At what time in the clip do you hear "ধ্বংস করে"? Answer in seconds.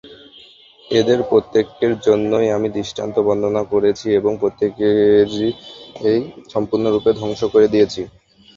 7.19-7.67